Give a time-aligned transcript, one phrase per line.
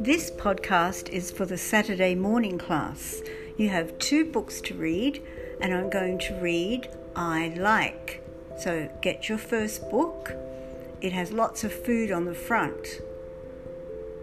[0.00, 3.22] This podcast is for the Saturday morning class.
[3.56, 5.22] You have two books to read,
[5.62, 8.22] and I'm going to read I Like.
[8.58, 10.32] So get your first book.
[11.00, 13.00] It has lots of food on the front.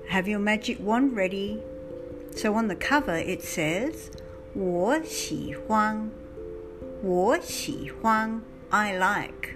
[0.10, 1.64] Have your magic wand ready.
[2.36, 4.12] So on the cover it says
[4.54, 6.12] 我喜欢
[7.02, 9.56] 我喜欢 I like.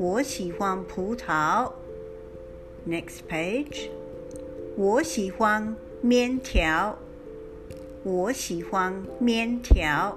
[0.00, 1.72] 我喜欢葡萄。
[2.88, 3.90] Next page.
[4.74, 6.98] 我喜欢面条。
[8.02, 10.16] 我喜欢面条。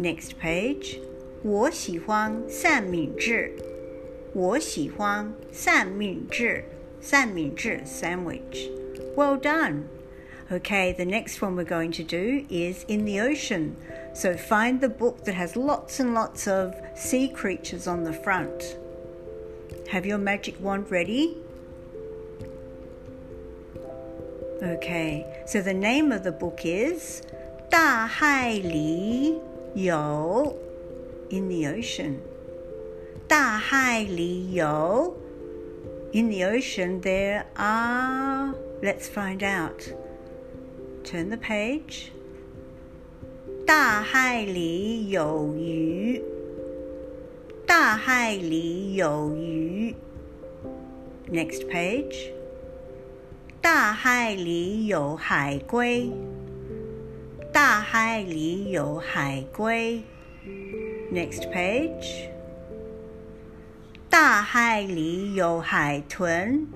[0.00, 1.00] Next page，
[1.42, 3.52] 我喜欢三明治。
[4.32, 6.64] 我喜欢三明治。
[7.02, 8.70] 三明治 sandwich.
[9.14, 9.82] Well done.
[10.52, 13.76] Okay, the next one we're going to do is in the ocean.
[14.12, 18.76] So find the book that has lots and lots of sea creatures on the front.
[19.90, 21.38] Have your magic wand ready.
[24.62, 27.22] Okay, so the name of the book is
[27.70, 29.40] Da Hai Li
[29.74, 30.58] Yo
[31.30, 32.22] in the ocean.
[33.28, 35.16] Da Hai Li Yo
[36.12, 39.88] in the ocean there are, let's find out.
[41.04, 42.08] Turn the page.
[43.66, 46.22] 大海里有鱼。
[47.66, 49.94] 大海里有鱼。
[51.30, 52.32] Next page.
[53.60, 56.10] 大海里有海龟，
[57.52, 60.02] 大海里有海龟。
[61.12, 62.30] Next page。
[64.08, 66.66] 大海里有海豚，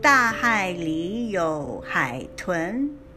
[0.00, 2.90] 大海里有海豚。